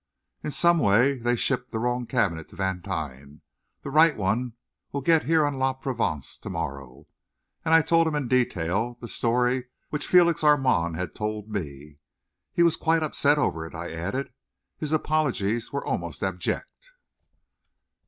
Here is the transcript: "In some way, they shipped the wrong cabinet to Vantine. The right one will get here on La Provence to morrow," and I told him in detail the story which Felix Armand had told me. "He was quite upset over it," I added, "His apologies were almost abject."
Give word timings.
"In 0.43 0.49
some 0.49 0.79
way, 0.79 1.19
they 1.19 1.35
shipped 1.35 1.69
the 1.71 1.77
wrong 1.77 2.07
cabinet 2.07 2.49
to 2.49 2.55
Vantine. 2.55 3.41
The 3.83 3.91
right 3.91 4.17
one 4.17 4.53
will 4.91 5.01
get 5.01 5.25
here 5.25 5.45
on 5.45 5.59
La 5.59 5.73
Provence 5.73 6.39
to 6.39 6.49
morrow," 6.49 7.05
and 7.63 7.71
I 7.75 7.83
told 7.83 8.07
him 8.07 8.15
in 8.15 8.27
detail 8.27 8.97
the 8.99 9.07
story 9.07 9.65
which 9.91 10.07
Felix 10.07 10.43
Armand 10.43 10.95
had 10.95 11.13
told 11.13 11.49
me. 11.51 11.99
"He 12.51 12.63
was 12.63 12.77
quite 12.77 13.03
upset 13.03 13.37
over 13.37 13.63
it," 13.67 13.75
I 13.75 13.91
added, 13.91 14.33
"His 14.79 14.91
apologies 14.91 15.71
were 15.71 15.85
almost 15.85 16.23
abject." 16.23 16.89